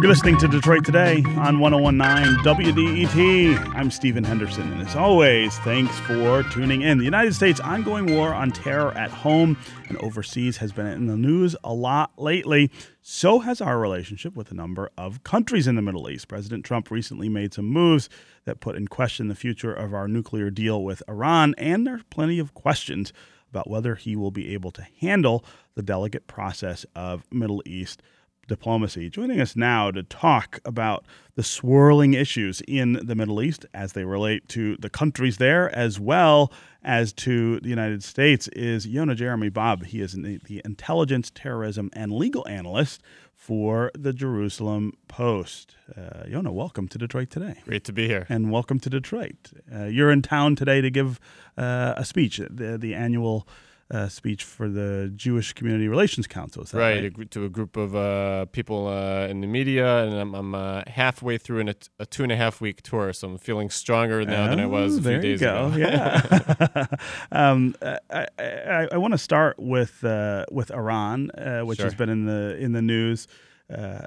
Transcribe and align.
You're 0.00 0.08
listening 0.08 0.38
to 0.38 0.48
Detroit 0.48 0.86
Today 0.86 1.22
on 1.36 1.58
1019 1.58 2.42
WDET. 2.42 3.74
I'm 3.74 3.90
Stephen 3.90 4.24
Henderson, 4.24 4.72
and 4.72 4.80
as 4.80 4.96
always, 4.96 5.58
thanks 5.58 5.94
for 6.00 6.42
tuning 6.44 6.80
in. 6.80 6.96
The 6.96 7.04
United 7.04 7.34
States' 7.34 7.60
ongoing 7.60 8.06
war 8.14 8.32
on 8.32 8.50
terror 8.50 8.92
at 8.92 9.10
home 9.10 9.58
and 9.88 9.98
overseas 9.98 10.56
has 10.56 10.72
been 10.72 10.86
in 10.86 11.06
the 11.06 11.16
news 11.18 11.54
a 11.62 11.74
lot 11.74 12.12
lately. 12.16 12.70
So 13.02 13.40
has 13.40 13.60
our 13.60 13.78
relationship 13.78 14.34
with 14.34 14.50
a 14.50 14.54
number 14.54 14.90
of 14.96 15.22
countries 15.22 15.66
in 15.66 15.76
the 15.76 15.82
Middle 15.82 16.08
East. 16.08 16.28
President 16.28 16.64
Trump 16.64 16.90
recently 16.90 17.28
made 17.28 17.52
some 17.52 17.66
moves 17.66 18.08
that 18.46 18.60
put 18.60 18.76
in 18.76 18.88
question 18.88 19.28
the 19.28 19.34
future 19.34 19.74
of 19.74 19.92
our 19.92 20.08
nuclear 20.08 20.48
deal 20.48 20.82
with 20.82 21.02
Iran, 21.08 21.54
and 21.58 21.86
there 21.86 21.96
are 21.96 22.02
plenty 22.08 22.38
of 22.38 22.54
questions 22.54 23.12
about 23.50 23.68
whether 23.68 23.94
he 23.94 24.16
will 24.16 24.30
be 24.30 24.52
able 24.54 24.70
to 24.72 24.86
handle 25.00 25.44
the 25.74 25.82
delicate 25.82 26.26
process 26.26 26.84
of 26.94 27.24
Middle 27.30 27.62
East 27.64 28.02
diplomacy. 28.48 29.08
Joining 29.08 29.40
us 29.40 29.54
now 29.54 29.90
to 29.90 30.02
talk 30.02 30.58
about 30.64 31.04
the 31.36 31.42
swirling 31.42 32.14
issues 32.14 32.62
in 32.66 32.94
the 33.04 33.14
Middle 33.14 33.40
East 33.40 33.66
as 33.72 33.92
they 33.92 34.04
relate 34.04 34.48
to 34.48 34.76
the 34.78 34.90
countries 34.90 35.36
there 35.36 35.74
as 35.76 36.00
well 36.00 36.50
as 36.82 37.12
to 37.12 37.60
the 37.60 37.68
United 37.68 38.02
States 38.02 38.48
is 38.48 38.86
Yonah 38.86 39.14
Jeremy 39.14 39.50
Bob. 39.50 39.84
He 39.84 40.00
is 40.00 40.14
the, 40.14 40.40
the 40.46 40.62
intelligence, 40.64 41.30
terrorism, 41.32 41.90
and 41.92 42.10
legal 42.10 42.48
analyst 42.48 43.02
for 43.48 43.90
the 43.94 44.12
Jerusalem 44.12 44.92
Post. 45.08 45.74
Uh, 45.96 46.24
Yonah, 46.28 46.52
welcome 46.52 46.86
to 46.86 46.98
Detroit 46.98 47.30
today. 47.30 47.54
Great 47.64 47.82
to 47.84 47.94
be 47.94 48.06
here. 48.06 48.26
And 48.28 48.50
welcome 48.50 48.78
to 48.80 48.90
Detroit. 48.90 49.52
Uh, 49.74 49.84
you're 49.84 50.10
in 50.10 50.20
town 50.20 50.54
today 50.54 50.82
to 50.82 50.90
give 50.90 51.18
uh, 51.56 51.94
a 51.96 52.04
speech, 52.04 52.42
the, 52.50 52.76
the 52.76 52.94
annual 52.94 53.48
uh, 53.90 54.08
speech 54.08 54.44
for 54.44 54.68
the 54.68 55.10
Jewish 55.16 55.54
Community 55.54 55.88
Relations 55.88 56.26
Council. 56.26 56.64
right, 56.72 57.02
right? 57.02 57.30
To 57.30 57.44
a 57.44 57.48
group 57.48 57.76
of 57.76 57.96
uh, 57.96 58.44
people 58.46 58.86
uh, 58.86 59.26
in 59.26 59.40
the 59.40 59.46
media, 59.46 60.04
and 60.04 60.14
I'm, 60.14 60.34
I'm 60.34 60.54
uh, 60.54 60.82
halfway 60.86 61.38
through 61.38 61.60
in 61.60 61.68
a, 61.70 61.74
a, 61.98 62.06
two 62.06 62.22
and 62.22 62.30
a 62.30 62.36
half 62.36 62.60
week 62.60 62.82
tour, 62.82 63.12
so 63.12 63.28
I'm 63.28 63.38
feeling 63.38 63.70
stronger 63.70 64.24
now 64.24 64.46
oh, 64.46 64.48
than 64.50 64.60
I 64.60 64.66
was 64.66 64.96
a 64.96 65.00
oh, 65.00 65.02
few 65.02 65.20
days 65.20 65.40
ago. 65.40 65.72
Yeah. 65.76 66.86
um, 67.32 67.74
I, 67.80 68.26
I, 68.38 68.88
I 68.92 68.96
want 68.98 69.12
to 69.12 69.18
start 69.18 69.58
with 69.58 70.04
uh, 70.04 70.44
with 70.50 70.70
Iran, 70.70 71.30
uh, 71.30 71.60
which 71.62 71.78
sure. 71.78 71.86
has 71.86 71.94
been 71.94 72.10
in 72.10 72.26
the 72.26 72.56
in 72.58 72.72
the 72.72 72.82
news 72.82 73.26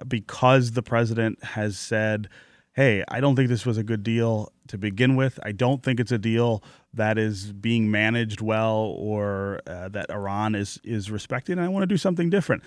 because 0.07 0.71
the 0.71 0.81
president 0.81 1.43
has 1.43 1.77
said 1.77 2.29
hey, 2.73 3.03
I 3.09 3.19
don't 3.19 3.35
think 3.35 3.49
this 3.49 3.65
was 3.65 3.77
a 3.77 3.83
good 3.83 4.03
deal 4.03 4.51
to 4.67 4.77
begin 4.77 5.15
with. 5.15 5.39
I 5.43 5.51
don't 5.51 5.83
think 5.83 5.99
it's 5.99 6.11
a 6.11 6.17
deal 6.17 6.63
that 6.93 7.17
is 7.17 7.53
being 7.53 7.89
managed 7.89 8.41
well 8.41 8.95
or 8.97 9.61
uh, 9.67 9.89
that 9.89 10.09
Iran 10.09 10.55
is 10.55 10.79
is 10.83 11.09
respecting. 11.11 11.57
And 11.57 11.65
I 11.65 11.69
want 11.69 11.83
to 11.83 11.87
do 11.87 11.97
something 11.97 12.29
different. 12.29 12.63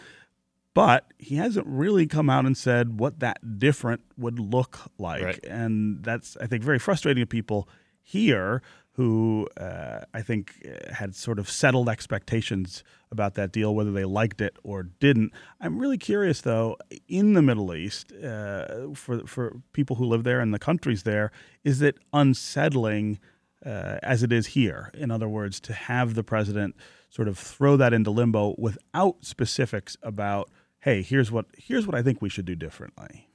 But 0.74 1.12
he 1.18 1.36
hasn't 1.36 1.66
really 1.68 2.06
come 2.06 2.28
out 2.28 2.46
and 2.46 2.56
said 2.56 2.98
what 2.98 3.20
that 3.20 3.58
different 3.60 4.00
would 4.16 4.40
look 4.40 4.80
like, 4.98 5.22
right. 5.22 5.44
and 5.44 6.02
that's 6.02 6.36
I 6.40 6.46
think 6.46 6.64
very 6.64 6.80
frustrating 6.80 7.22
to 7.22 7.26
people 7.26 7.68
here 8.02 8.60
who 8.94 9.48
uh, 9.56 10.00
I 10.12 10.22
think 10.22 10.54
uh, 10.64 10.94
had 10.94 11.16
sort 11.16 11.40
of 11.40 11.50
settled 11.50 11.88
expectations 11.88 12.84
about 13.10 13.34
that 13.34 13.50
deal, 13.50 13.74
whether 13.74 13.90
they 13.90 14.04
liked 14.04 14.40
it 14.40 14.56
or 14.62 14.84
didn't. 14.84 15.32
I'm 15.60 15.78
really 15.78 15.98
curious, 15.98 16.40
though, 16.40 16.76
in 17.08 17.32
the 17.32 17.42
Middle 17.42 17.74
East, 17.74 18.12
uh, 18.12 18.94
for 18.94 19.26
for 19.26 19.56
people 19.72 19.96
who 19.96 20.04
live 20.04 20.22
there 20.22 20.40
and 20.40 20.54
the 20.54 20.60
countries 20.60 21.02
there, 21.02 21.32
is 21.64 21.82
it 21.82 21.98
unsettling 22.12 23.18
uh, 23.64 23.98
as 24.02 24.22
it 24.22 24.32
is 24.32 24.48
here? 24.48 24.90
In 24.94 25.10
other 25.10 25.28
words, 25.28 25.60
to 25.60 25.72
have 25.72 26.14
the 26.14 26.24
president 26.24 26.74
sort 27.10 27.28
of 27.28 27.38
throw 27.38 27.76
that 27.76 27.92
into 27.92 28.10
limbo 28.10 28.54
without 28.58 29.16
specifics 29.20 29.96
about, 30.02 30.50
hey, 30.80 31.02
here's 31.02 31.30
what 31.30 31.46
here's 31.56 31.86
what 31.86 31.94
I 31.94 32.02
think 32.02 32.20
we 32.20 32.28
should 32.28 32.44
do 32.44 32.54
differently. 32.54 33.28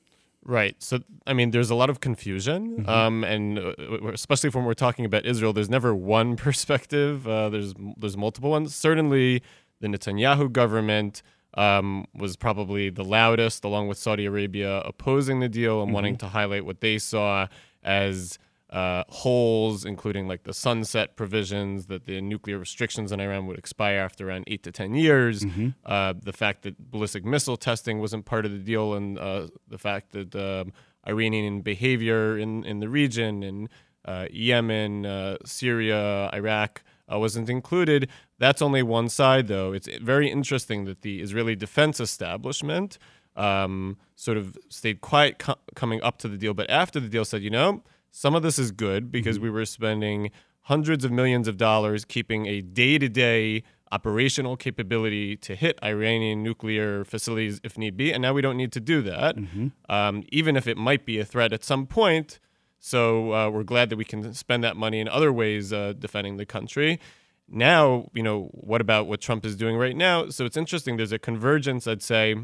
Right. 0.44 0.76
So, 0.82 1.00
I 1.28 1.34
mean, 1.34 1.52
there's 1.52 1.70
a 1.70 1.76
lot 1.76 1.90
of 1.90 2.00
confusion, 2.00 2.80
mm-hmm. 2.80 2.90
um, 2.90 3.24
and 3.24 3.60
uh, 3.60 3.74
especially 4.14 4.50
when 4.50 4.64
we're 4.64 4.74
talking 4.74 5.06
about 5.06 5.26
Israel, 5.26 5.54
there's 5.54 5.70
never 5.70 5.94
one 5.94 6.36
perspective. 6.48 7.28
Uh, 7.28 7.50
there's 7.50 7.74
there's 7.98 8.18
multiple 8.18 8.50
ones. 8.50 8.74
Certainly, 8.76 9.44
the 9.80 9.88
Netanyahu 9.88 10.52
government 10.52 11.22
um, 11.56 12.06
was 12.16 12.36
probably 12.36 12.90
the 12.90 13.04
loudest, 13.04 13.64
along 13.64 13.88
with 13.88 13.98
Saudi 13.98 14.26
Arabia, 14.26 14.80
opposing 14.80 15.40
the 15.40 15.50
deal 15.50 15.82
and 15.82 15.88
mm-hmm. 15.88 15.96
wanting 15.96 16.18
to 16.18 16.28
highlight 16.28 16.66
what 16.66 16.82
they 16.82 16.98
saw 16.98 17.48
as 17.84 18.40
uh, 18.70 19.04
holes, 19.10 19.84
including 19.84 20.28
like 20.28 20.44
the 20.44 20.54
sunset 20.54 21.16
provisions 21.16 21.88
that 21.88 22.06
the 22.06 22.22
nuclear 22.22 22.58
restrictions 22.58 23.12
on 23.12 23.20
Iran 23.20 23.48
would 23.48 23.58
expire 23.58 24.00
after 24.00 24.30
around 24.30 24.44
eight 24.48 24.64
to 24.64 24.72
10 24.72 24.94
years, 24.94 25.44
mm-hmm. 25.44 25.70
uh, 25.86 26.14
the 26.22 26.34
fact 26.34 26.64
that 26.64 26.92
ballistic 26.92 27.26
missile 27.26 27.58
testing 27.58 28.00
wasn't 28.00 28.26
part 28.26 28.46
of 28.46 28.52
the 28.52 28.60
deal, 28.60 28.94
and 28.94 29.18
uh, 29.18 29.48
the 29.68 29.78
fact 29.78 30.12
that 30.12 30.36
um, 30.36 30.72
Iranian 31.08 31.62
behavior 31.62 32.38
in, 32.38 32.64
in 32.64 32.80
the 32.80 32.90
region, 32.90 33.42
in 33.42 33.70
uh, 34.06 34.28
Yemen, 34.32 35.06
uh, 35.06 35.38
Syria, 35.46 36.30
Iraq, 36.34 36.84
uh, 37.12 37.18
wasn't 37.18 37.50
included. 37.50 38.08
That's 38.38 38.62
only 38.62 38.84
one 38.84 39.10
side, 39.10 39.48
though. 39.48 39.74
It's 39.74 39.90
very 40.00 40.30
interesting 40.30 40.86
that 40.86 41.02
the 41.02 41.22
Israeli 41.22 41.56
defense 41.56 42.00
establishment 42.00 42.98
um, 43.36 43.98
sort 44.16 44.38
of 44.38 44.58
stayed 44.70 45.02
quiet 45.02 45.40
co- 45.40 45.60
coming 45.76 46.02
up 46.04 46.18
to 46.20 46.28
the 46.28 46.38
deal, 46.38 46.54
but 46.54 46.70
after 46.70 47.00
the 47.00 47.10
deal 47.10 47.26
said, 47.26 47.42
you 47.42 47.50
know, 47.50 47.84
some 48.12 48.36
of 48.36 48.44
this 48.44 48.60
is 48.60 48.72
good 48.72 49.12
because 49.12 49.38
mm-hmm. 49.38 49.46
we 49.46 49.50
were 49.52 49.66
spending 49.66 50.32
hundreds 50.64 51.04
of 51.04 51.12
millions 51.12 51.48
of 51.48 51.58
dollars 51.58 52.06
keeping 52.06 52.46
a 52.46 52.62
day 52.62 52.98
to 52.98 53.10
day 53.10 53.64
operational 53.92 54.56
capability 54.56 55.36
to 55.36 55.56
hit 55.56 55.80
Iranian 55.84 56.44
nuclear 56.44 57.04
facilities 57.04 57.60
if 57.64 57.78
need 57.78 57.98
be. 57.98 58.12
And 58.12 58.22
now 58.22 58.34
we 58.34 58.42
don't 58.42 58.58
need 58.58 58.72
to 58.74 58.80
do 58.80 59.02
that, 59.02 59.36
mm-hmm. 59.36 59.68
um, 59.90 60.24
even 60.30 60.56
if 60.56 60.68
it 60.68 60.78
might 60.78 61.06
be 61.06 61.20
a 61.20 61.26
threat 61.26 61.54
at 61.54 61.64
some 61.64 61.88
point. 61.88 62.40
So 62.80 63.34
uh, 63.34 63.50
we're 63.50 63.64
glad 63.64 63.90
that 63.90 63.98
we 63.98 64.06
can 64.06 64.34
spend 64.34 64.64
that 64.64 64.78
money 64.78 65.00
in 65.00 65.08
other 65.08 65.34
ways 65.34 65.74
uh, 65.74 65.94
defending 65.98 66.38
the 66.38 66.46
country. 66.46 67.00
Now, 67.48 68.10
you 68.14 68.22
know, 68.22 68.50
what 68.54 68.80
about 68.80 69.08
what 69.08 69.22
Trump 69.22 69.46
is 69.46 69.56
doing 69.56 69.76
right 69.76 69.96
now? 69.96 70.30
So 70.30 70.46
it's 70.46 70.56
interesting. 70.56 70.98
There's 70.98 71.12
a 71.12 71.20
convergence, 71.20 71.88
I'd 71.88 72.04
say, 72.04 72.36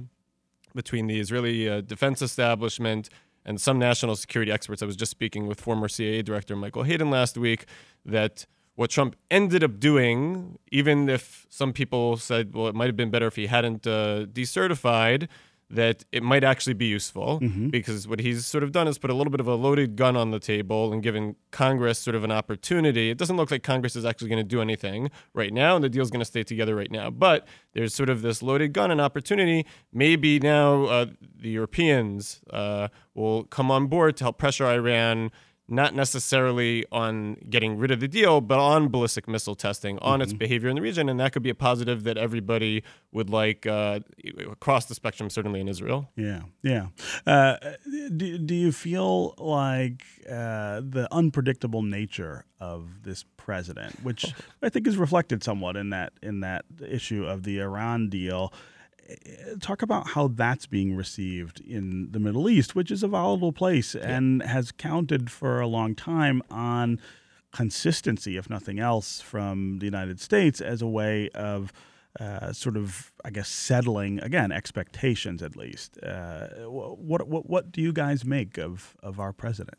between 0.73 1.07
the 1.07 1.19
Israeli 1.19 1.69
uh, 1.69 1.81
defense 1.81 2.21
establishment 2.21 3.09
and 3.45 3.61
some 3.61 3.77
national 3.77 4.15
security 4.15 4.51
experts. 4.51 4.81
I 4.81 4.85
was 4.85 4.95
just 4.95 5.11
speaking 5.11 5.47
with 5.47 5.61
former 5.61 5.87
CIA 5.87 6.21
Director 6.21 6.55
Michael 6.55 6.83
Hayden 6.83 7.09
last 7.09 7.37
week 7.37 7.65
that 8.05 8.45
what 8.75 8.89
Trump 8.89 9.15
ended 9.31 9.63
up 9.63 9.79
doing, 9.79 10.59
even 10.71 11.07
if 11.07 11.45
some 11.49 11.71
people 11.71 12.17
said, 12.17 12.53
well, 12.53 12.67
it 12.67 12.75
might 12.75 12.87
have 12.87 12.97
been 12.97 13.11
better 13.11 13.27
if 13.27 13.35
he 13.35 13.47
hadn't 13.47 13.87
uh, 13.87 14.25
decertified, 14.25 15.27
that 15.69 16.05
it 16.11 16.21
might 16.21 16.43
actually 16.43 16.73
be 16.73 16.85
useful 16.85 17.39
mm-hmm. 17.39 17.69
because 17.69 18.07
what 18.07 18.19
he's 18.19 18.45
sort 18.45 18.63
of 18.63 18.71
done 18.71 18.87
is 18.87 18.97
put 18.97 19.09
a 19.09 19.13
little 19.13 19.31
bit 19.31 19.39
of 19.39 19.47
a 19.47 19.55
loaded 19.55 19.95
gun 19.95 20.15
on 20.15 20.31
the 20.31 20.39
table 20.39 20.93
and 20.93 21.01
given 21.01 21.35
Congress 21.51 21.97
sort 21.97 22.15
of 22.15 22.23
an 22.23 22.31
opportunity. 22.31 23.09
It 23.09 23.17
doesn't 23.17 23.35
look 23.35 23.49
like 23.49 23.63
Congress 23.63 23.95
is 23.95 24.05
actually 24.05 24.29
going 24.29 24.43
to 24.43 24.47
do 24.47 24.61
anything 24.61 25.09
right 25.33 25.51
now, 25.51 25.75
and 25.75 25.83
the 25.83 25.89
deal's 25.89 26.11
going 26.11 26.19
to 26.19 26.25
stay 26.25 26.43
together 26.43 26.75
right 26.75 26.91
now. 26.91 27.09
But 27.09 27.47
there's 27.73 27.95
sort 27.95 28.09
of 28.09 28.21
this 28.21 28.43
loaded 28.43 28.73
gun 28.73 28.91
and 28.91 29.01
opportunity. 29.01 29.65
Maybe 29.91 30.39
now 30.39 30.85
uh, 30.85 31.05
the 31.35 31.49
Europeans 31.49 32.41
uh, 32.51 32.89
will 33.15 33.45
come 33.45 33.71
on 33.71 33.87
board 33.87 34.17
to 34.17 34.25
help 34.25 34.37
pressure 34.37 34.65
Iran 34.67 35.31
not 35.67 35.95
necessarily 35.95 36.85
on 36.91 37.35
getting 37.49 37.77
rid 37.77 37.89
of 37.89 37.99
the 37.99 38.07
deal, 38.07 38.39
but 38.39 38.59
on 38.59 38.87
ballistic 38.89 39.27
missile 39.27 39.55
testing, 39.55 39.97
on 39.99 40.15
mm-hmm. 40.15 40.23
its 40.23 40.33
behavior 40.33 40.69
in 40.69 40.75
the 40.75 40.81
region. 40.81 41.09
And 41.09 41.19
that 41.19 41.33
could 41.33 41.41
be 41.41 41.49
a 41.49 41.55
positive 41.55 42.03
that 42.03 42.17
everybody 42.17 42.83
would 43.11 43.29
like 43.29 43.65
uh, 43.65 44.01
across 44.49 44.85
the 44.85 44.95
spectrum, 44.95 45.29
certainly 45.29 45.59
in 45.59 45.67
Israel. 45.67 46.09
Yeah, 46.15 46.41
yeah. 46.61 46.87
Uh, 47.25 47.57
do, 48.15 48.37
do 48.37 48.53
you 48.53 48.71
feel 48.71 49.33
like 49.37 50.03
uh, 50.29 50.81
the 50.87 51.07
unpredictable 51.11 51.81
nature 51.81 52.45
of 52.59 53.03
this 53.03 53.25
president, 53.37 54.03
which 54.03 54.33
I 54.61 54.69
think 54.69 54.87
is 54.87 54.97
reflected 54.97 55.43
somewhat 55.43 55.75
in 55.77 55.89
that 55.89 56.13
in 56.21 56.41
that 56.41 56.65
issue 56.87 57.25
of 57.25 57.43
the 57.43 57.59
Iran 57.59 58.09
deal, 58.09 58.53
talk 59.61 59.81
about 59.81 60.09
how 60.09 60.27
that's 60.27 60.65
being 60.65 60.95
received 60.95 61.61
in 61.61 62.11
the 62.11 62.19
Middle 62.19 62.49
East, 62.49 62.75
which 62.75 62.91
is 62.91 63.03
a 63.03 63.07
volatile 63.07 63.53
place 63.53 63.95
yeah. 63.95 64.09
and 64.09 64.41
has 64.43 64.71
counted 64.71 65.31
for 65.31 65.59
a 65.59 65.67
long 65.67 65.95
time 65.95 66.41
on 66.49 66.99
consistency, 67.51 68.37
if 68.37 68.49
nothing 68.49 68.79
else, 68.79 69.21
from 69.21 69.79
the 69.79 69.85
United 69.85 70.19
States 70.19 70.59
as 70.59 70.81
a 70.81 70.87
way 70.87 71.29
of 71.29 71.71
uh, 72.19 72.51
sort 72.53 72.77
of, 72.77 73.11
I 73.23 73.29
guess, 73.29 73.49
settling 73.49 74.19
again 74.19 74.51
expectations 74.51 75.43
at 75.43 75.55
least. 75.55 75.97
Uh, 76.01 76.47
what 76.67 77.27
what 77.27 77.49
what 77.49 77.71
do 77.71 77.81
you 77.81 77.93
guys 77.93 78.25
make 78.25 78.57
of 78.57 78.95
of 79.03 79.19
our 79.19 79.33
president? 79.33 79.77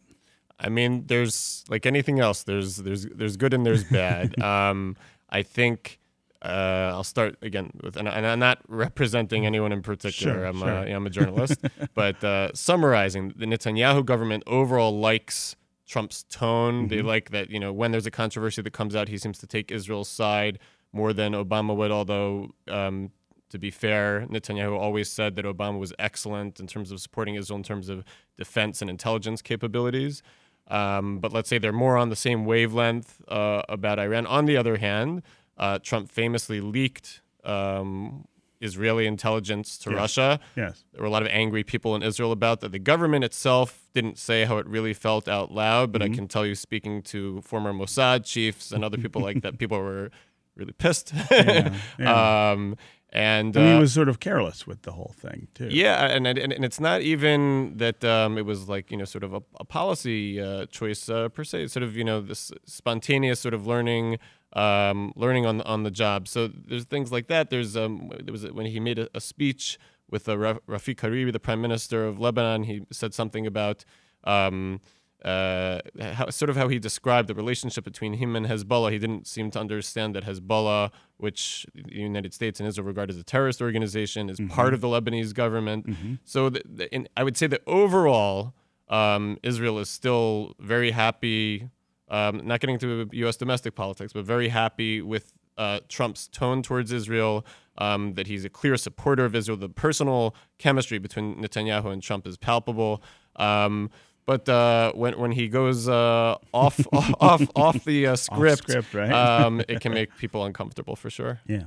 I 0.58 0.68
mean, 0.68 1.06
there's 1.06 1.64
like 1.68 1.86
anything 1.86 2.20
else. 2.20 2.44
There's 2.44 2.76
there's 2.76 3.06
there's 3.06 3.36
good 3.36 3.54
and 3.54 3.64
there's 3.64 3.84
bad. 3.84 4.40
um, 4.42 4.96
I 5.30 5.42
think 5.42 5.98
uh, 6.42 6.92
I'll 6.94 7.04
start 7.04 7.36
again 7.42 7.70
with, 7.82 7.96
and, 7.96 8.08
and, 8.08 8.26
I'm 8.26 8.38
not 8.38 8.58
representing 8.68 9.46
anyone 9.46 9.72
in 9.72 9.82
particular. 9.82 10.34
Sure, 10.34 10.44
I'm, 10.44 10.58
sure. 10.58 10.68
A, 10.68 10.92
I'm 10.92 11.06
a 11.06 11.10
journalist, 11.10 11.60
but 11.94 12.22
uh, 12.22 12.52
summarizing, 12.54 13.32
the 13.36 13.46
Netanyahu 13.46 14.04
government 14.04 14.42
overall 14.46 14.98
likes 14.98 15.56
Trump's 15.86 16.24
tone. 16.24 16.74
Mm-hmm. 16.74 16.88
They 16.88 17.02
like 17.02 17.30
that 17.30 17.50
you 17.50 17.60
know 17.60 17.72
when 17.72 17.90
there's 17.90 18.06
a 18.06 18.10
controversy 18.10 18.62
that 18.62 18.72
comes 18.72 18.94
out, 18.94 19.08
he 19.08 19.18
seems 19.18 19.38
to 19.38 19.46
take 19.46 19.70
Israel's 19.70 20.08
side 20.08 20.58
more 20.92 21.12
than 21.12 21.32
Obama 21.32 21.74
would, 21.76 21.90
although. 21.90 22.54
Um, 22.68 23.10
to 23.50 23.60
be 23.60 23.70
fair, 23.70 24.26
Netanyahu 24.28 24.76
always 24.76 25.08
said 25.08 25.36
that 25.36 25.44
Obama 25.44 25.78
was 25.78 25.92
excellent 26.00 26.58
in 26.58 26.66
terms 26.66 26.90
of 26.90 27.00
supporting 27.00 27.36
Israel 27.36 27.56
in 27.56 27.62
terms 27.62 27.88
of 27.88 28.04
defense 28.36 28.80
and 28.80 28.90
intelligence 28.90 29.40
capabilities. 29.40 30.20
Um, 30.68 31.18
but 31.20 31.32
let's 31.32 31.48
say 31.48 31.58
they're 31.58 31.72
more 31.72 31.96
on 31.96 32.08
the 32.08 32.16
same 32.16 32.44
wavelength 32.44 33.22
uh, 33.28 33.62
about 33.68 33.98
Iran. 33.98 34.26
On 34.26 34.46
the 34.46 34.56
other 34.56 34.78
hand, 34.78 35.22
uh, 35.58 35.78
Trump 35.82 36.10
famously 36.10 36.60
leaked 36.60 37.22
um, 37.44 38.26
Israeli 38.60 39.06
intelligence 39.06 39.78
to 39.78 39.90
yes. 39.90 39.96
Russia. 39.96 40.40
Yes. 40.56 40.84
There 40.92 41.02
were 41.02 41.06
a 41.06 41.10
lot 41.10 41.22
of 41.22 41.28
angry 41.28 41.62
people 41.62 41.94
in 41.94 42.02
Israel 42.02 42.32
about 42.32 42.60
that. 42.60 42.72
The 42.72 42.78
government 42.78 43.24
itself 43.24 43.88
didn't 43.94 44.18
say 44.18 44.44
how 44.44 44.58
it 44.58 44.66
really 44.66 44.94
felt 44.94 45.28
out 45.28 45.52
loud, 45.52 45.92
but 45.92 46.02
mm-hmm. 46.02 46.12
I 46.12 46.16
can 46.16 46.28
tell 46.28 46.46
you, 46.46 46.54
speaking 46.54 47.02
to 47.02 47.40
former 47.42 47.72
Mossad 47.72 48.24
chiefs 48.24 48.72
and 48.72 48.84
other 48.84 48.98
people 48.98 49.22
like 49.22 49.42
that, 49.42 49.58
people 49.62 49.78
were 49.78 50.10
really 50.54 50.72
pissed. 50.72 51.12
yeah, 51.30 51.74
yeah. 51.98 52.50
Um, 52.52 52.76
and 53.10 53.56
uh, 53.56 53.74
he 53.74 53.78
was 53.78 53.92
sort 53.92 54.08
of 54.08 54.20
careless 54.20 54.66
with 54.66 54.82
the 54.82 54.92
whole 54.92 55.14
thing 55.16 55.48
too. 55.54 55.68
yeah, 55.70 56.06
and 56.06 56.26
and, 56.26 56.38
and 56.38 56.64
it's 56.64 56.80
not 56.80 57.02
even 57.02 57.74
that 57.76 58.04
um, 58.04 58.36
it 58.36 58.44
was 58.44 58.68
like 58.68 58.90
you 58.90 58.96
know 58.96 59.04
sort 59.04 59.24
of 59.24 59.32
a, 59.32 59.42
a 59.60 59.64
policy 59.64 60.40
uh, 60.40 60.66
choice 60.66 61.08
uh, 61.08 61.28
per 61.28 61.44
se. 61.44 61.62
It's 61.62 61.72
sort 61.72 61.84
of 61.84 61.96
you 61.96 62.04
know 62.04 62.20
this 62.20 62.50
spontaneous 62.64 63.40
sort 63.40 63.54
of 63.54 63.66
learning, 63.66 64.18
um, 64.56 65.12
learning 65.14 65.46
on 65.46 65.60
on 65.60 65.84
the 65.84 65.90
job. 65.90 66.26
So 66.26 66.48
there's 66.48 66.84
things 66.84 67.12
like 67.12 67.28
that. 67.28 67.50
There's 67.50 67.76
um, 67.76 68.10
there 68.24 68.32
was 68.32 68.44
when 68.50 68.66
he 68.66 68.80
made 68.80 68.98
a, 68.98 69.08
a 69.14 69.20
speech 69.20 69.78
with 70.10 70.28
uh, 70.28 70.36
Rafiq 70.36 70.96
Hariri, 70.96 71.32
the 71.32 71.40
prime 71.40 71.60
minister 71.60 72.06
of 72.06 72.18
Lebanon. 72.18 72.64
He 72.64 72.82
said 72.90 73.14
something 73.14 73.46
about. 73.46 73.84
Um, 74.24 74.80
uh, 75.24 75.80
how, 76.00 76.28
sort 76.30 76.50
of 76.50 76.56
how 76.56 76.68
he 76.68 76.78
described 76.78 77.26
the 77.26 77.34
relationship 77.34 77.82
between 77.84 78.12
him 78.12 78.36
and 78.36 78.46
Hezbollah. 78.46 78.92
He 78.92 78.98
didn't 78.98 79.26
seem 79.26 79.50
to 79.52 79.58
understand 79.58 80.14
that 80.14 80.24
Hezbollah, 80.24 80.92
which 81.16 81.66
the 81.74 81.96
United 81.96 82.32
States 82.32 82.60
and 82.60 82.68
Israel 82.68 82.86
regard 82.86 83.10
as 83.10 83.16
a 83.16 83.24
terrorist 83.24 83.60
organization, 83.60 84.30
is 84.30 84.38
mm-hmm. 84.38 84.54
part 84.54 84.72
of 84.74 84.80
the 84.82 84.86
Lebanese 84.86 85.34
government. 85.34 85.86
Mm-hmm. 85.86 86.14
So 86.24 86.50
the, 86.50 86.62
the, 86.64 86.94
in, 86.94 87.08
I 87.16 87.24
would 87.24 87.36
say 87.36 87.48
that 87.48 87.62
overall, 87.66 88.54
um, 88.88 89.38
Israel 89.42 89.78
is 89.78 89.88
still 89.88 90.54
very 90.60 90.92
happy, 90.92 91.70
um, 92.08 92.40
not 92.44 92.60
getting 92.60 92.74
into 92.74 93.08
U.S. 93.12 93.36
domestic 93.36 93.74
politics, 93.74 94.12
but 94.12 94.24
very 94.24 94.48
happy 94.48 95.02
with 95.02 95.32
uh, 95.58 95.80
Trump's 95.88 96.28
tone 96.28 96.62
towards 96.62 96.92
Israel, 96.92 97.46
um, 97.78 98.14
that 98.14 98.26
he's 98.26 98.44
a 98.44 98.50
clear 98.50 98.76
supporter 98.76 99.24
of 99.24 99.34
Israel. 99.34 99.56
The 99.56 99.68
personal 99.68 100.34
chemistry 100.58 100.98
between 100.98 101.36
Netanyahu 101.36 101.86
and 101.86 102.02
Trump 102.02 102.26
is 102.26 102.36
palpable. 102.36 103.02
Um, 103.36 103.90
but 104.26 104.48
uh, 104.48 104.92
when 104.92 105.18
when 105.18 105.30
he 105.30 105.48
goes 105.48 105.88
uh, 105.88 106.36
off 106.52 106.80
off 106.92 107.42
off 107.54 107.84
the 107.84 108.08
uh, 108.08 108.16
script, 108.16 108.64
script 108.64 108.92
right? 108.92 109.10
um, 109.12 109.62
it 109.68 109.80
can 109.80 109.94
make 109.94 110.16
people 110.18 110.44
uncomfortable 110.44 110.96
for 110.96 111.08
sure. 111.08 111.40
Yeah. 111.46 111.64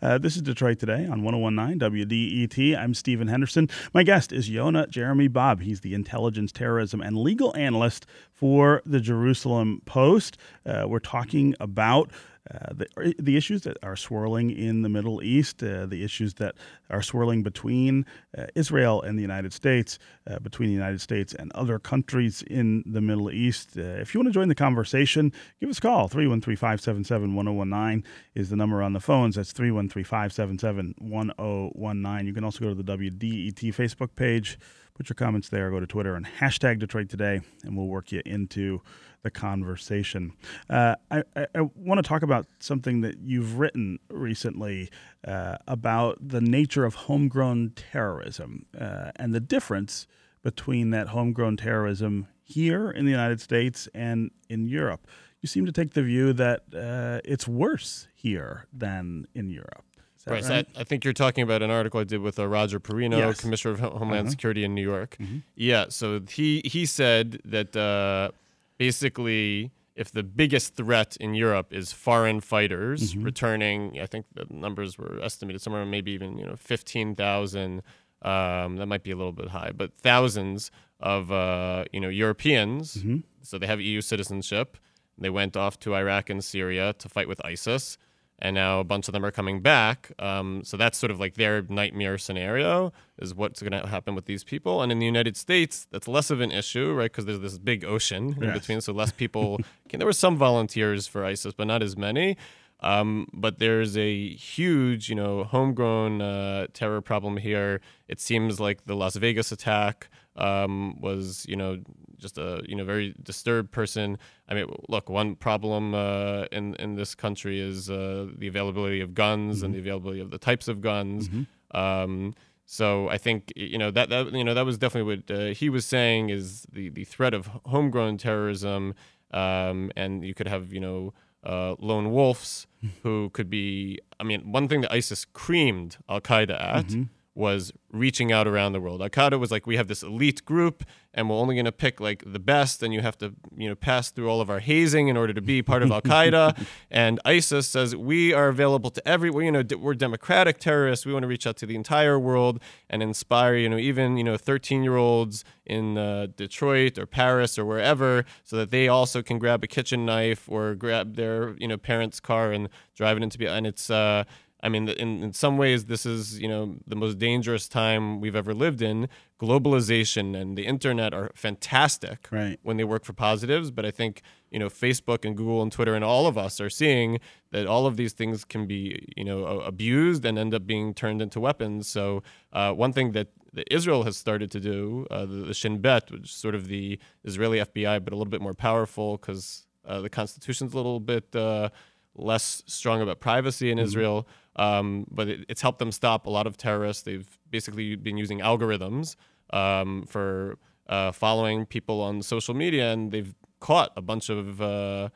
Uh, 0.00 0.18
this 0.18 0.34
is 0.34 0.42
Detroit 0.42 0.78
Today 0.78 1.06
on 1.06 1.22
1019 1.22 1.78
WDET. 1.78 2.76
I'm 2.76 2.94
Stephen 2.94 3.28
Henderson. 3.28 3.68
My 3.92 4.02
guest 4.02 4.32
is 4.32 4.48
Yonah 4.48 4.86
Jeremy 4.88 5.28
Bob. 5.28 5.60
He's 5.60 5.82
the 5.82 5.92
intelligence, 5.94 6.50
terrorism, 6.50 7.02
and 7.02 7.16
legal 7.16 7.54
analyst 7.54 8.06
for 8.32 8.82
the 8.86 9.00
Jerusalem 9.00 9.82
Post. 9.84 10.38
Uh, 10.64 10.86
we're 10.88 11.00
talking 11.00 11.54
about 11.60 12.10
uh, 12.52 12.72
the, 12.72 13.14
the 13.18 13.36
issues 13.36 13.62
that 13.62 13.76
are 13.82 13.96
swirling 13.96 14.50
in 14.50 14.82
the 14.82 14.88
Middle 14.88 15.22
East, 15.22 15.62
uh, 15.62 15.86
the 15.86 16.02
issues 16.02 16.34
that 16.34 16.54
are 16.90 17.02
swirling 17.02 17.42
between 17.42 18.06
uh, 18.36 18.46
Israel 18.54 19.02
and 19.02 19.18
the 19.18 19.22
United 19.22 19.52
States, 19.52 19.98
uh, 20.26 20.38
between 20.38 20.68
the 20.68 20.74
United 20.74 21.00
States 21.00 21.34
and 21.34 21.52
other 21.52 21.78
countries 21.78 22.42
in 22.42 22.82
the 22.86 23.00
Middle 23.00 23.30
East. 23.30 23.76
Uh, 23.76 23.82
if 23.82 24.14
you 24.14 24.20
want 24.20 24.28
to 24.28 24.32
join 24.32 24.48
the 24.48 24.54
conversation, 24.54 25.32
give 25.60 25.68
us 25.68 25.78
a 25.78 25.80
call. 25.80 26.08
313 26.08 26.56
577 26.56 27.34
1019 27.34 28.04
is 28.34 28.48
the 28.48 28.56
number 28.56 28.82
on 28.82 28.92
the 28.92 29.00
phones. 29.00 29.36
That's 29.36 29.52
313 29.52 30.04
577 30.04 30.94
1019. 30.98 32.26
You 32.26 32.32
can 32.32 32.44
also 32.44 32.60
go 32.60 32.68
to 32.68 32.82
the 32.82 32.96
WDET 32.96 33.74
Facebook 33.74 34.14
page, 34.16 34.58
put 34.98 35.08
your 35.08 35.14
comments 35.14 35.48
there, 35.48 35.70
go 35.70 35.78
to 35.78 35.86
Twitter 35.86 36.16
and 36.16 36.26
hashtag 36.26 36.80
Detroit 36.80 37.08
Today, 37.08 37.40
and 37.62 37.76
we'll 37.76 37.86
work 37.86 38.10
you 38.10 38.20
into 38.26 38.82
the 39.22 39.30
conversation. 39.30 40.32
Uh, 40.68 40.96
I, 41.08 41.22
I, 41.36 41.46
I 41.54 41.60
want 41.76 41.98
to 41.98 42.02
talk 42.02 42.22
about 42.22 42.46
something 42.58 43.00
that 43.02 43.18
you've 43.20 43.60
written 43.60 44.00
recently 44.10 44.90
uh, 45.26 45.56
about 45.68 46.18
the 46.20 46.40
nature 46.40 46.84
of 46.84 46.96
homegrown 46.96 47.74
terrorism 47.76 48.66
uh, 48.78 49.12
and 49.14 49.32
the 49.32 49.40
difference 49.40 50.08
between 50.42 50.90
that 50.90 51.08
homegrown 51.08 51.56
terrorism 51.56 52.26
here 52.42 52.90
in 52.90 53.04
the 53.04 53.10
United 53.12 53.40
States 53.40 53.88
and 53.94 54.32
in 54.48 54.66
Europe. 54.66 55.06
You 55.40 55.46
seem 55.46 55.64
to 55.66 55.72
take 55.72 55.92
the 55.92 56.02
view 56.02 56.32
that 56.32 56.62
uh, 56.74 57.20
it's 57.24 57.46
worse 57.46 58.08
here 58.16 58.66
than 58.72 59.28
in 59.32 59.48
Europe. 59.48 59.84
Right. 60.30 60.42
right? 60.42 60.44
So 60.44 60.54
I, 60.54 60.80
I, 60.80 60.84
think 60.84 61.04
you're 61.04 61.12
talking 61.14 61.42
about 61.42 61.62
an 61.62 61.70
article 61.70 62.00
I 62.00 62.04
did 62.04 62.20
with 62.20 62.38
uh, 62.38 62.46
Roger 62.46 62.78
Parrino, 62.80 63.18
yes. 63.18 63.40
Commissioner 63.40 63.74
of 63.74 63.80
Homeland 63.80 64.26
uh-huh. 64.26 64.30
Security 64.30 64.64
in 64.64 64.74
New 64.74 64.82
York. 64.82 65.16
Mm-hmm. 65.20 65.38
Yeah. 65.56 65.86
So 65.88 66.20
he 66.28 66.62
he 66.64 66.86
said 66.86 67.40
that 67.44 67.76
uh, 67.76 68.30
basically, 68.78 69.70
if 69.94 70.12
the 70.12 70.22
biggest 70.22 70.74
threat 70.76 71.16
in 71.20 71.34
Europe 71.34 71.72
is 71.72 71.92
foreign 71.92 72.40
fighters 72.40 73.14
Mhm. 73.14 73.24
returning, 73.24 74.00
I 74.00 74.06
think 74.06 74.26
the 74.34 74.46
numbers 74.50 74.96
were 74.98 75.20
estimated 75.22 75.60
somewhere 75.60 75.84
maybe 75.84 76.12
even 76.12 76.38
you 76.38 76.46
know 76.46 76.56
fifteen 76.56 77.14
thousand. 77.14 77.82
Um, 78.22 78.76
that 78.76 78.86
might 78.86 79.04
be 79.04 79.12
a 79.12 79.16
little 79.16 79.32
bit 79.32 79.48
high, 79.48 79.70
but 79.72 79.92
thousands 79.96 80.70
of 81.00 81.30
uh, 81.30 81.84
you 81.92 82.00
know 82.00 82.08
Europeans. 82.08 82.96
Mhm. 82.96 83.22
So 83.42 83.58
they 83.58 83.66
have 83.66 83.80
EU 83.80 84.00
citizenship. 84.00 84.76
They 85.16 85.30
went 85.30 85.56
off 85.56 85.78
to 85.80 85.94
Iraq 85.94 86.30
and 86.30 86.42
Syria 86.44 86.92
to 86.94 87.08
fight 87.08 87.28
with 87.28 87.40
ISIS, 87.44 87.98
and 88.38 88.54
now 88.54 88.80
a 88.80 88.84
bunch 88.84 89.08
of 89.08 89.12
them 89.12 89.24
are 89.24 89.30
coming 89.30 89.60
back. 89.60 90.12
Um, 90.18 90.62
so 90.64 90.76
that's 90.76 90.96
sort 90.96 91.10
of 91.10 91.18
like 91.18 91.34
their 91.34 91.62
nightmare 91.62 92.18
scenario 92.18 92.92
is 93.18 93.34
what's 93.34 93.60
going 93.60 93.72
to 93.72 93.88
happen 93.88 94.14
with 94.14 94.26
these 94.26 94.44
people. 94.44 94.82
And 94.82 94.92
in 94.92 94.98
the 95.00 95.06
United 95.06 95.36
States, 95.36 95.86
that's 95.90 96.06
less 96.06 96.30
of 96.30 96.40
an 96.40 96.52
issue, 96.52 96.92
right? 96.92 97.10
Because 97.10 97.24
there's 97.24 97.40
this 97.40 97.58
big 97.58 97.84
ocean 97.84 98.36
in 98.40 98.52
between, 98.52 98.80
so 98.80 98.92
less 98.92 99.10
people. 99.10 99.58
can, 99.88 99.98
there 99.98 100.06
were 100.06 100.12
some 100.12 100.36
volunteers 100.36 101.06
for 101.08 101.24
ISIS, 101.24 101.52
but 101.52 101.66
not 101.66 101.82
as 101.82 101.96
many. 101.96 102.36
Um, 102.80 103.26
but 103.32 103.58
there's 103.58 103.96
a 103.96 104.28
huge, 104.34 105.08
you 105.08 105.16
know, 105.16 105.42
homegrown 105.42 106.22
uh, 106.22 106.68
terror 106.72 107.00
problem 107.00 107.38
here. 107.38 107.80
It 108.06 108.20
seems 108.20 108.60
like 108.60 108.84
the 108.86 108.94
Las 108.94 109.16
Vegas 109.16 109.50
attack 109.50 110.08
um, 110.38 111.00
was, 111.00 111.44
you 111.48 111.56
know, 111.56 111.78
just 112.16 112.38
a 112.38 112.62
you 112.66 112.74
know 112.74 112.84
very 112.84 113.14
disturbed 113.22 113.70
person. 113.70 114.18
I 114.48 114.54
mean, 114.54 114.66
look, 114.88 115.08
one 115.08 115.36
problem 115.36 115.94
uh, 115.94 116.44
in 116.50 116.74
in 116.76 116.96
this 116.96 117.14
country 117.14 117.60
is 117.60 117.90
uh, 117.90 118.26
the 118.36 118.48
availability 118.48 119.00
of 119.00 119.14
guns 119.14 119.62
and 119.62 119.74
the 119.74 119.78
availability 119.78 120.20
of 120.20 120.30
the 120.30 120.38
types 120.38 120.68
of 120.68 120.80
guns. 120.80 121.28
Um, 121.72 122.34
so 122.64 123.08
I 123.08 123.18
think 123.18 123.52
you 123.56 123.78
know 123.78 123.90
that 123.90 124.08
that 124.10 124.32
you 124.32 124.44
know 124.44 124.54
that 124.54 124.64
was 124.64 124.78
definitely 124.78 125.16
what 125.16 125.30
uh, 125.30 125.54
he 125.54 125.70
was 125.70 125.86
saying 125.86 126.30
is 126.30 126.66
the 126.72 126.88
the 126.90 127.04
threat 127.04 127.34
of 127.34 127.46
homegrown 127.66 128.18
terrorism, 128.18 128.94
um, 129.32 129.90
and 129.96 130.24
you 130.24 130.34
could 130.34 130.48
have 130.48 130.72
you 130.72 130.80
know 130.80 131.14
uh, 131.44 131.76
lone 131.78 132.10
wolves 132.10 132.66
who 133.02 133.30
could 133.30 133.48
be. 133.48 133.98
I 134.20 134.24
mean, 134.24 134.52
one 134.52 134.68
thing 134.68 134.80
that 134.82 134.92
ISIS 134.92 135.24
creamed 135.24 135.98
Al 136.08 136.20
Qaeda 136.20 136.60
at 136.60 136.90
was 137.38 137.72
reaching 137.92 138.32
out 138.32 138.48
around 138.48 138.72
the 138.72 138.80
world. 138.80 139.00
Al 139.00 139.08
Qaeda 139.08 139.38
was 139.38 139.52
like, 139.52 139.64
we 139.64 139.76
have 139.76 139.86
this 139.86 140.02
elite 140.02 140.44
group, 140.44 140.84
and 141.14 141.30
we're 141.30 141.36
only 141.36 141.54
going 141.54 141.66
to 141.66 141.72
pick 141.72 142.00
like 142.00 142.24
the 142.26 142.40
best, 142.40 142.82
and 142.82 142.92
you 142.92 143.00
have 143.00 143.16
to, 143.18 143.32
you 143.56 143.68
know, 143.68 143.76
pass 143.76 144.10
through 144.10 144.28
all 144.28 144.40
of 144.40 144.50
our 144.50 144.58
hazing 144.58 145.06
in 145.06 145.16
order 145.16 145.32
to 145.32 145.40
be 145.40 145.62
part 145.62 145.84
of 145.84 145.92
Al 145.92 146.02
Qaeda. 146.02 146.66
and 146.90 147.20
ISIS 147.24 147.68
says 147.68 147.94
we 147.94 148.32
are 148.34 148.48
available 148.48 148.90
to 148.90 149.08
everyone. 149.08 149.44
You 149.44 149.52
know, 149.52 149.62
d- 149.62 149.76
we're 149.76 149.94
democratic 149.94 150.58
terrorists. 150.58 151.06
We 151.06 151.12
want 151.12 151.22
to 151.22 151.28
reach 151.28 151.46
out 151.46 151.56
to 151.58 151.66
the 151.66 151.76
entire 151.76 152.18
world 152.18 152.60
and 152.90 153.04
inspire, 153.04 153.54
you 153.54 153.68
know, 153.68 153.78
even 153.78 154.16
you 154.16 154.24
know, 154.24 154.36
13 154.36 154.82
year 154.82 154.96
olds 154.96 155.44
in 155.64 155.96
uh, 155.96 156.26
Detroit 156.36 156.98
or 156.98 157.06
Paris 157.06 157.56
or 157.56 157.64
wherever, 157.64 158.24
so 158.42 158.56
that 158.56 158.72
they 158.72 158.88
also 158.88 159.22
can 159.22 159.38
grab 159.38 159.62
a 159.62 159.68
kitchen 159.68 160.04
knife 160.04 160.48
or 160.48 160.74
grab 160.74 161.14
their, 161.14 161.54
you 161.58 161.68
know, 161.68 161.76
parents' 161.76 162.18
car 162.18 162.50
and 162.50 162.68
drive 162.96 163.16
it 163.16 163.22
into. 163.22 163.48
And 163.48 163.64
it's. 163.64 163.90
Uh, 163.90 164.24
I 164.60 164.68
mean, 164.68 164.88
in, 164.88 165.22
in 165.22 165.32
some 165.32 165.56
ways, 165.56 165.84
this 165.84 166.04
is 166.04 166.40
you 166.40 166.48
know 166.48 166.76
the 166.86 166.96
most 166.96 167.18
dangerous 167.18 167.68
time 167.68 168.20
we've 168.20 168.34
ever 168.36 168.52
lived 168.54 168.82
in. 168.82 169.08
Globalization 169.40 170.36
and 170.40 170.56
the 170.58 170.66
internet 170.66 171.14
are 171.14 171.30
fantastic 171.34 172.28
Right. 172.30 172.58
when 172.62 172.76
they 172.76 172.84
work 172.84 173.04
for 173.04 173.12
positives, 173.12 173.70
but 173.70 173.84
I 173.84 173.90
think 173.90 174.22
you 174.50 174.58
know 174.58 174.68
Facebook 174.68 175.24
and 175.24 175.36
Google 175.36 175.62
and 175.62 175.70
Twitter 175.72 175.94
and 175.94 176.04
all 176.04 176.26
of 176.26 176.36
us 176.36 176.60
are 176.60 176.70
seeing 176.70 177.18
that 177.50 177.66
all 177.66 177.86
of 177.86 177.96
these 177.96 178.12
things 178.12 178.44
can 178.44 178.66
be 178.66 179.12
you 179.16 179.24
know 179.24 179.44
abused 179.60 180.24
and 180.24 180.38
end 180.38 180.54
up 180.54 180.66
being 180.66 180.94
turned 180.94 181.20
into 181.22 181.40
weapons. 181.40 181.86
So 181.88 182.22
uh, 182.52 182.72
one 182.72 182.92
thing 182.92 183.12
that, 183.12 183.28
that 183.52 183.72
Israel 183.72 184.02
has 184.04 184.16
started 184.16 184.50
to 184.52 184.60
do, 184.60 185.06
uh, 185.10 185.24
the, 185.26 185.36
the 185.50 185.54
Shin 185.54 185.78
Bet, 185.80 186.10
which 186.10 186.24
is 186.24 186.30
sort 186.30 186.54
of 186.54 186.66
the 186.68 186.98
Israeli 187.24 187.58
FBI, 187.58 188.02
but 188.04 188.12
a 188.12 188.16
little 188.16 188.30
bit 188.30 188.40
more 188.42 188.54
powerful 188.54 189.16
because 189.18 189.66
uh, 189.86 190.00
the 190.00 190.10
constitution's 190.10 190.72
a 190.74 190.76
little 190.76 191.00
bit 191.00 191.34
uh, 191.34 191.68
less 192.14 192.62
strong 192.66 193.00
about 193.00 193.20
privacy 193.20 193.70
in 193.70 193.78
Israel. 193.78 194.26
Um, 194.58 195.06
but 195.10 195.28
it, 195.28 195.44
it's 195.48 195.62
helped 195.62 195.78
them 195.78 195.92
stop 195.92 196.26
a 196.26 196.30
lot 196.30 196.46
of 196.46 196.56
terrorists. 196.56 197.04
They've 197.04 197.28
basically 197.50 197.94
been 197.96 198.16
using 198.18 198.40
algorithms 198.40 199.16
um, 199.50 200.04
for 200.06 200.58
uh, 200.88 201.12
following 201.12 201.64
people 201.64 202.00
on 202.02 202.22
social 202.22 202.54
media, 202.54 202.92
and 202.92 203.12
they've 203.12 203.34
caught 203.60 203.92
a 203.96 204.02
bunch 204.02 204.28
of 204.30 204.60
uh, 204.60 205.08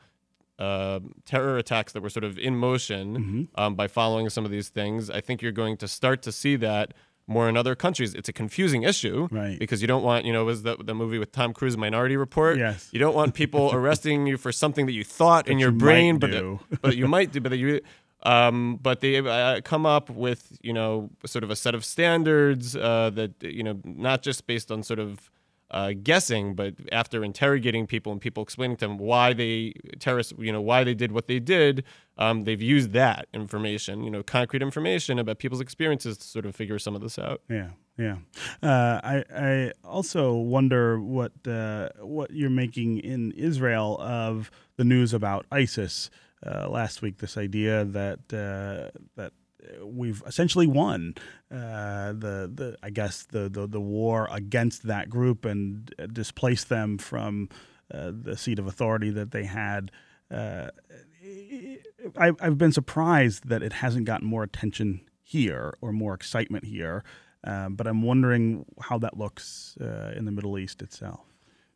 uh, 0.59 0.99
terror 1.25 1.57
attacks 1.57 1.93
that 1.93 2.01
were 2.01 2.09
sort 2.09 2.23
of 2.23 2.37
in 2.37 2.55
motion 2.55 3.17
Mm-hmm. 3.17 3.43
um, 3.61 3.75
by 3.75 3.87
following 3.87 4.29
some 4.29 4.45
of 4.45 4.51
these 4.51 4.69
things. 4.69 5.09
I 5.09 5.19
think 5.21 5.41
you're 5.41 5.51
going 5.51 5.77
to 5.77 5.87
start 5.87 6.21
to 6.23 6.31
see 6.31 6.55
that 6.57 6.93
more 7.25 7.47
in 7.47 7.55
other 7.55 7.73
countries. 7.73 8.13
It's 8.13 8.27
a 8.27 8.33
confusing 8.33 8.83
issue, 8.83 9.29
Right. 9.31 9.57
Because 9.57 9.81
you 9.81 9.87
don't 9.87 10.03
want, 10.03 10.25
you 10.25 10.33
know, 10.33 10.43
was 10.45 10.63
the 10.63 10.75
the 10.77 10.93
movie 10.93 11.17
with 11.19 11.31
Tom 11.31 11.53
Cruise, 11.53 11.77
Minority 11.77 12.17
Report? 12.17 12.57
Yes. 12.57 12.89
You 12.91 12.99
don't 12.99 13.15
want 13.15 13.33
people 13.33 13.71
arresting 13.73 14.27
you 14.27 14.37
for 14.37 14.51
something 14.51 14.85
that 14.87 14.91
you 14.91 15.03
thought 15.05 15.47
in 15.47 15.57
your 15.57 15.71
you 15.71 15.77
brain, 15.77 16.19
but 16.19 16.31
do. 16.31 16.59
but 16.81 16.95
you 16.97 17.07
might 17.07 17.31
do, 17.31 17.39
but 17.41 17.49
that 17.49 17.57
you. 17.57 17.79
Um, 18.25 18.79
but 18.81 19.01
they 19.01 19.17
uh, 19.17 19.61
come 19.61 19.85
up 19.85 20.09
with 20.09 20.57
you 20.61 20.73
know 20.73 21.09
sort 21.25 21.43
of 21.43 21.51
a 21.51 21.55
set 21.55 21.75
of 21.75 21.83
standards 21.83 22.75
uh, 22.75 23.09
that 23.11 23.31
you 23.41 23.63
know 23.63 23.79
not 23.83 24.21
just 24.21 24.47
based 24.47 24.71
on 24.71 24.83
sort 24.83 24.99
of 24.99 25.29
uh, 25.73 25.91
guessing, 26.03 26.53
but 26.53 26.75
after 26.91 27.23
interrogating 27.23 27.87
people 27.87 28.11
and 28.11 28.21
people 28.21 28.43
explaining 28.43 28.77
to 28.77 28.85
them 28.85 28.97
why 28.97 29.33
they 29.33 29.73
terrorists, 29.99 30.31
you 30.37 30.51
know, 30.51 30.61
why 30.61 30.83
they 30.83 30.93
did 30.93 31.11
what 31.11 31.27
they 31.27 31.39
did, 31.39 31.83
um, 32.19 32.43
they've 32.43 32.61
used 32.61 32.91
that 32.91 33.27
information, 33.33 34.03
you 34.03 34.11
know, 34.11 34.21
concrete 34.21 34.61
information 34.61 35.17
about 35.17 35.39
people's 35.39 35.59
experiences 35.61 36.15
to 36.17 36.27
sort 36.27 36.45
of 36.45 36.55
figure 36.55 36.77
some 36.77 36.95
of 36.95 37.01
this 37.01 37.17
out. 37.17 37.41
Yeah, 37.49 37.69
yeah. 37.97 38.17
Uh, 38.61 39.01
I 39.03 39.23
I 39.35 39.71
also 39.83 40.33
wonder 40.35 41.01
what 41.01 41.31
uh, 41.47 41.89
what 41.99 42.29
you're 42.31 42.51
making 42.51 42.99
in 42.99 43.31
Israel 43.31 43.97
of 43.99 44.51
the 44.77 44.83
news 44.83 45.11
about 45.11 45.47
ISIS 45.51 46.11
uh, 46.45 46.69
last 46.69 47.01
week. 47.01 47.17
This 47.17 47.37
idea 47.37 47.85
that 47.85 48.19
uh, 48.33 48.97
that 49.15 49.33
we've 49.83 50.21
essentially 50.25 50.67
won 50.67 51.15
uh, 51.51 52.13
the 52.13 52.51
the 52.53 52.77
I 52.83 52.89
guess 52.89 53.23
the, 53.23 53.49
the 53.49 53.67
the 53.67 53.79
war 53.79 54.27
against 54.31 54.83
that 54.83 55.09
group 55.09 55.45
and 55.45 55.93
displaced 56.11 56.69
them 56.69 56.97
from 56.97 57.49
uh, 57.93 58.11
the 58.13 58.37
seat 58.37 58.59
of 58.59 58.67
authority 58.67 59.09
that 59.11 59.31
they 59.31 59.45
had. 59.45 59.91
Uh, 60.31 60.69
I, 62.17 62.33
I've 62.41 62.57
been 62.57 62.71
surprised 62.71 63.47
that 63.47 63.63
it 63.63 63.73
hasn't 63.73 64.05
gotten 64.05 64.27
more 64.27 64.43
attention 64.43 65.01
here 65.21 65.73
or 65.79 65.93
more 65.93 66.13
excitement 66.13 66.65
here, 66.65 67.03
but 67.43 67.87
I'm 67.87 68.01
wondering 68.01 68.65
how 68.81 68.97
that 68.99 69.17
looks 69.17 69.77
in 69.79 70.25
the 70.25 70.31
Middle 70.31 70.57
East 70.57 70.81
itself. 70.81 71.21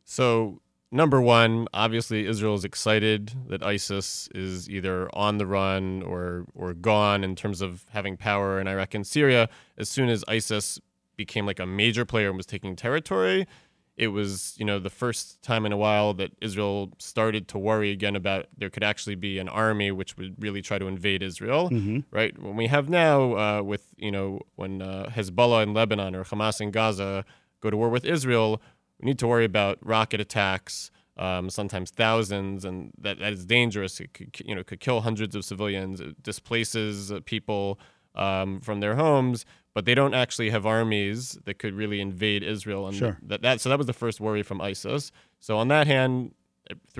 So, 0.04 0.62
number 0.92 1.22
one, 1.22 1.68
obviously, 1.74 2.26
Israel 2.26 2.56
is 2.56 2.66
excited 2.66 3.34
that 3.50 3.64
ISIS 3.64 4.30
is 4.34 4.70
either 4.70 5.10
on 5.16 5.38
the 5.38 5.46
run 5.46 6.02
or 6.04 6.46
or 6.56 6.74
gone 6.74 7.24
in 7.24 7.36
terms 7.36 7.62
of 7.62 7.86
having 7.90 8.18
power 8.18 8.60
in 8.60 8.68
Iraq 8.68 8.94
and 8.94 9.06
Syria. 9.06 9.50
As 9.78 9.90
soon 9.90 10.10
as 10.10 10.24
ISIS 10.28 10.80
became 11.16 11.46
like 11.46 11.60
a 11.60 11.66
major 11.66 12.06
player 12.06 12.28
and 12.30 12.38
was 12.38 12.46
taking 12.46 12.76
territory, 12.76 13.48
it 13.98 14.10
was 14.10 14.56
you 14.58 14.66
know 14.66 14.80
the 14.80 14.90
first 14.90 15.42
time 15.42 15.66
in 15.66 15.72
a 15.72 15.78
while 15.78 16.14
that 16.14 16.32
Israel 16.42 16.94
started 17.00 17.48
to 17.50 17.58
worry 17.58 17.92
again 17.92 18.16
about 18.16 18.46
there 18.58 18.70
could 18.70 18.84
actually 18.84 19.16
be 19.16 19.40
an 19.40 19.50
army 19.50 19.92
which 19.92 20.16
would 20.18 20.36
really 20.42 20.62
try 20.62 20.78
to 20.78 20.88
invade 20.88 21.22
Israel. 21.24 21.70
Right 22.12 22.38
when 22.42 22.56
we 22.56 22.68
have 22.68 22.90
now 22.90 23.36
uh, 23.36 23.62
with 23.64 23.94
you 23.98 24.12
know 24.12 24.42
when 24.56 24.82
uh, 24.82 25.10
Hezbollah 25.14 25.64
in 25.64 25.74
Lebanon 25.74 26.16
or 26.16 26.24
Hamas 26.24 26.62
in 26.62 26.72
Gaza 26.72 27.26
go 27.60 27.72
to 27.72 27.78
war 27.78 27.90
with 27.90 28.06
Israel, 28.06 28.62
we 29.00 29.06
need 29.06 29.20
to 29.20 29.28
worry 29.28 29.46
about 29.46 29.78
rocket 29.82 30.20
attacks. 30.20 30.92
Um, 31.20 31.50
sometimes 31.50 31.90
thousands, 31.90 32.64
and 32.64 32.92
that, 33.00 33.18
that 33.18 33.34
is 33.34 33.44
dangerous. 33.44 34.00
It 34.00 34.14
could, 34.14 34.40
you 34.46 34.54
know, 34.54 34.64
could 34.64 34.80
kill 34.80 35.02
hundreds 35.02 35.36
of 35.36 35.44
civilians. 35.44 36.00
It 36.00 36.22
displaces 36.22 37.12
uh, 37.12 37.22
people 37.26 37.80
um, 38.14 38.60
from 38.62 38.82
their 38.82 38.96
homes, 38.96 39.44
but 39.74 39.86
they 39.86 39.96
don't 39.96 40.14
actually 40.14 40.52
have 40.52 40.68
armies 40.68 41.36
that 41.46 41.58
could 41.58 41.74
really 41.74 42.00
invade 42.02 42.44
Israel. 42.44 42.86
And 42.86 42.96
Sure. 42.96 43.18
that, 43.24 43.42
that 43.42 43.62
so 43.62 43.70
that 43.70 43.80
was 43.80 43.88
the 43.88 43.94
first 43.94 44.20
worry 44.22 44.44
from 44.44 44.62
ISIS. 44.62 45.12
So 45.40 45.58
on 45.58 45.70
that 45.70 45.88
hand, 45.88 46.36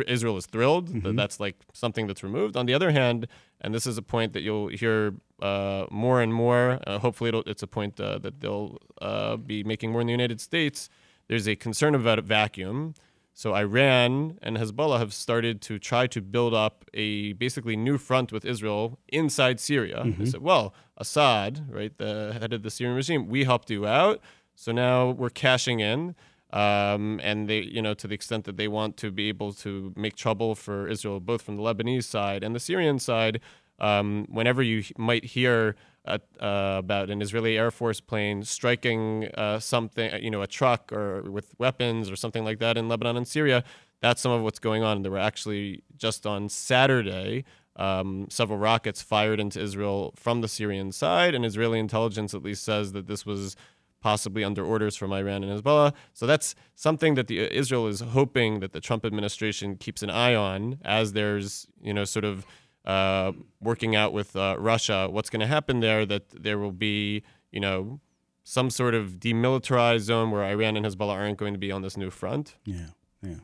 Israel 0.08 0.38
is 0.38 0.48
thrilled 0.48 1.04
that 1.04 1.16
that's 1.16 1.40
like 1.40 1.58
something 1.74 2.08
that's 2.08 2.24
removed. 2.24 2.56
On 2.58 2.66
the 2.66 2.74
other 2.74 2.90
hand, 2.92 3.28
and 3.62 3.74
this 3.74 3.86
is 3.86 3.98
a 4.00 4.02
point 4.02 4.34
that 4.34 4.42
you'll 4.42 4.70
hear 4.70 5.14
uh, 5.42 5.86
more 5.92 6.22
and 6.22 6.34
more. 6.34 6.80
Uh, 6.88 6.98
hopefully, 7.00 7.28
it'll, 7.28 7.44
it's 7.46 7.62
a 7.64 7.68
point 7.68 8.00
uh, 8.00 8.18
that 8.20 8.40
they'll 8.40 8.78
uh, 9.02 9.36
be 9.38 9.64
making 9.64 9.92
more 9.92 10.02
in 10.02 10.08
the 10.08 10.14
United 10.14 10.42
States. 10.42 10.90
There's 11.28 11.48
a 11.48 11.56
concern 11.56 11.96
about 11.96 12.20
a 12.20 12.22
vacuum. 12.22 12.94
So 13.34 13.54
Iran 13.54 14.40
and 14.42 14.58
Hezbollah 14.58 14.98
have 14.98 15.14
started 15.14 15.62
to 15.64 15.78
try 15.78 16.08
to 16.08 16.22
build 16.22 16.54
up 16.56 16.86
a 16.94 17.34
basically 17.34 17.76
new 17.76 17.98
front 18.00 18.32
with 18.32 18.44
Israel 18.46 18.98
inside 19.10 19.60
Syria. 19.60 20.04
They 20.18 20.26
said, 20.26 20.42
well, 20.42 20.74
Assad, 20.98 21.68
right, 21.70 21.96
the 21.98 22.36
head 22.40 22.52
of 22.52 22.64
the 22.64 22.72
Syrian 22.72 22.96
regime, 22.96 23.28
we 23.28 23.44
helped 23.44 23.70
you 23.70 23.86
out. 23.86 24.22
So 24.56 24.72
now 24.72 25.12
we're 25.12 25.30
cashing 25.30 25.80
in. 25.82 26.16
Um, 26.52 27.20
and 27.22 27.50
they, 27.50 27.60
you 27.60 27.82
know, 27.82 27.94
to 27.94 28.08
the 28.08 28.16
extent 28.16 28.46
that 28.46 28.58
they 28.58 28.70
want 28.70 28.96
to 28.98 29.12
be 29.12 29.28
able 29.28 29.52
to 29.54 29.94
make 29.96 30.16
trouble 30.16 30.56
for 30.56 30.88
Israel, 30.88 31.20
both 31.20 31.42
from 31.42 31.58
the 31.58 31.62
Lebanese 31.62 32.06
side 32.06 32.44
and 32.44 32.56
the 32.56 32.60
Syrian 32.60 33.00
side, 33.00 33.42
um, 33.80 34.26
whenever 34.30 34.64
you 34.64 34.84
might 34.98 35.26
hear 35.26 35.76
uh, 36.08 36.44
uh, 36.44 36.76
about 36.80 37.10
an 37.10 37.22
Israeli 37.22 37.58
Air 37.58 37.72
Force 37.72 38.00
plane 38.00 38.44
striking 38.44 39.26
uh, 39.36 39.60
something, 39.60 40.14
uh, 40.14 40.18
you 40.18 40.32
know, 40.32 40.42
a 40.42 40.48
truck 40.48 40.92
or 40.92 41.22
with 41.24 41.54
weapons 41.58 42.10
or 42.10 42.16
something 42.16 42.44
like 42.44 42.60
that 42.60 42.78
in 42.78 42.88
Lebanon 42.88 43.18
and 43.18 43.28
Syria, 43.28 43.64
that's 44.02 44.22
some 44.22 44.32
of 44.32 44.42
what's 44.42 44.60
going 44.60 44.84
on. 44.84 45.02
There 45.02 45.12
were 45.12 45.18
actually 45.18 45.84
just 45.98 46.26
on 46.26 46.50
Saturday 46.50 47.44
um, 47.78 48.28
several 48.30 48.58
rockets 48.58 49.02
fired 49.02 49.40
into 49.40 49.62
Israel 49.62 50.14
from 50.16 50.42
the 50.42 50.48
Syrian 50.48 50.92
side, 50.92 51.36
and 51.36 51.46
Israeli 51.46 51.80
intelligence 51.80 52.34
at 52.34 52.44
least 52.44 52.64
says 52.64 52.92
that 52.94 53.08
this 53.08 53.26
was 53.26 53.56
possibly 54.02 54.44
under 54.44 54.64
orders 54.64 54.96
from 54.96 55.12
Iran 55.12 55.44
and 55.44 55.62
Hezbollah. 55.62 55.94
So 56.14 56.26
that's 56.26 56.56
something 56.76 57.16
that 57.16 57.28
the 57.28 57.40
Israel 57.56 57.88
is 57.88 58.00
hoping 58.00 58.60
that 58.60 58.72
the 58.74 58.82
Trump 58.82 59.06
administration 59.06 59.76
keeps 59.76 60.04
an 60.04 60.10
eye 60.10 60.36
on 60.36 60.80
as 60.84 61.14
there's 61.14 61.68
you 61.82 61.94
know 61.94 62.06
sort 62.06 62.26
of 62.26 62.46
uh, 62.88 63.34
working 63.62 63.96
out 63.96 64.14
with 64.14 64.36
uh, 64.36 64.56
Russia 64.58 65.08
what's 65.12 65.30
going 65.30 65.42
to 65.42 65.48
happen 65.48 65.82
there. 65.82 66.06
That 66.06 66.30
there 66.30 66.58
will 66.58 66.72
be 66.72 67.22
you 67.52 67.60
know 67.60 68.00
some 68.44 68.70
sort 68.70 68.96
of 68.96 69.20
demilitarized 69.20 70.00
zone 70.00 70.32
where 70.32 70.44
Iran 70.44 70.78
and 70.78 70.86
Hezbollah 70.86 71.14
aren't 71.14 71.38
going 71.38 71.54
to 71.54 71.60
be 71.60 71.72
on 71.72 71.84
this 71.84 71.98
new 71.98 72.10
front. 72.10 72.56
Yeah, 72.64 72.88
yeah. 73.22 73.40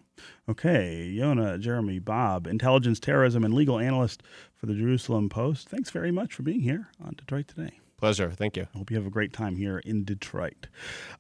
Okay, 0.48 1.04
Yonah, 1.06 1.58
Jeremy, 1.58 2.00
Bob, 2.00 2.48
intelligence, 2.48 3.00
terrorism, 3.00 3.44
and 3.44 3.54
legal 3.54 3.80
analyst 3.80 4.24
for 4.56 4.66
the 4.66 4.74
Jerusalem 4.74 5.30
Post. 5.30 5.70
Thanks 5.70 5.90
very 5.90 6.12
much 6.12 6.34
for 6.34 6.44
being 6.44 6.62
here 6.62 6.88
on 7.04 7.16
Detroit 7.16 7.48
Today. 7.48 7.80
Pleasure. 8.04 8.32
Thank 8.32 8.58
you. 8.58 8.68
I 8.76 8.78
hope 8.78 8.92
you 8.92 8.98
have 8.98 9.06
a 9.06 9.10
great 9.10 9.32
time 9.32 9.56
here 9.56 9.78
in 9.78 10.04
Detroit. 10.04 10.68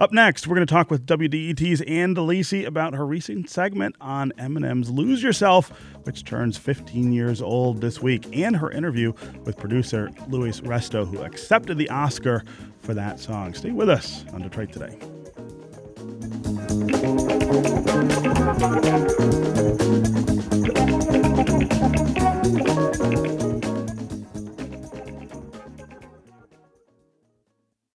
Up 0.02 0.12
next, 0.12 0.48
we're 0.48 0.56
going 0.56 0.68
to 0.68 0.74
talk 0.74 0.92
with 0.92 1.06
WDET's 1.06 1.80
Ann 1.84 2.14
DeLisi 2.14 2.66
about 2.66 2.94
her 2.94 3.06
recent 3.06 3.50
segment 3.50 3.96
on 4.02 4.34
Eminem's 4.38 4.92
Lose 4.92 5.24
Yourself, 5.24 5.70
which 6.04 6.26
turns 6.26 6.58
15 6.58 7.14
years 7.14 7.42
old 7.42 7.80
this 7.80 8.02
week, 8.02 8.28
and 8.36 8.58
her 8.58 8.70
interview 8.70 9.14
with 9.46 9.56
producer 9.56 10.12
Luis 10.28 10.60
Resto, 10.60 11.08
who 11.08 11.22
accepted 11.22 11.78
the 11.78 11.90
Oscar 11.90 12.44
for 12.82 12.94
that 12.94 13.18
song. 13.18 13.54
Stay 13.54 13.72
with 13.72 13.88
us 13.88 14.26
on 14.34 14.42
Detroit 14.42 14.74
Today. 14.74 15.00